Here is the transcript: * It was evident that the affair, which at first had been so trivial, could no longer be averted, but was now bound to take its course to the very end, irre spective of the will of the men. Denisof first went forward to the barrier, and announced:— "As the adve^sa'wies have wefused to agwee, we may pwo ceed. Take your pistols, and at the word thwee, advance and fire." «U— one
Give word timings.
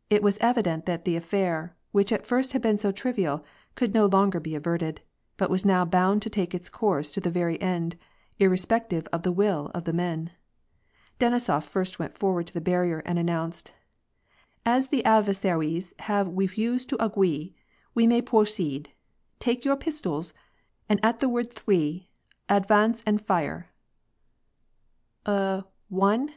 * 0.00 0.08
It 0.08 0.22
was 0.22 0.38
evident 0.38 0.86
that 0.86 1.04
the 1.04 1.14
affair, 1.14 1.76
which 1.92 2.10
at 2.10 2.24
first 2.26 2.54
had 2.54 2.62
been 2.62 2.78
so 2.78 2.90
trivial, 2.90 3.44
could 3.74 3.92
no 3.92 4.06
longer 4.06 4.40
be 4.40 4.54
averted, 4.54 5.02
but 5.36 5.50
was 5.50 5.66
now 5.66 5.84
bound 5.84 6.22
to 6.22 6.30
take 6.30 6.54
its 6.54 6.70
course 6.70 7.12
to 7.12 7.20
the 7.20 7.28
very 7.28 7.60
end, 7.60 7.96
irre 8.40 8.56
spective 8.56 9.06
of 9.12 9.24
the 9.24 9.30
will 9.30 9.70
of 9.74 9.84
the 9.84 9.92
men. 9.92 10.30
Denisof 11.20 11.64
first 11.66 11.98
went 11.98 12.16
forward 12.16 12.46
to 12.46 12.54
the 12.54 12.62
barrier, 12.62 13.00
and 13.00 13.18
announced:— 13.18 13.72
"As 14.74 14.88
the 14.88 15.02
adve^sa'wies 15.04 15.92
have 16.00 16.28
wefused 16.28 16.88
to 16.88 16.96
agwee, 16.96 17.52
we 17.94 18.06
may 18.06 18.22
pwo 18.22 18.46
ceed. 18.48 18.86
Take 19.38 19.66
your 19.66 19.76
pistols, 19.76 20.32
and 20.88 20.98
at 21.04 21.20
the 21.20 21.28
word 21.28 21.50
thwee, 21.50 22.06
advance 22.48 23.02
and 23.04 23.20
fire." 23.20 23.68
«U— 25.28 25.66
one 25.90 26.30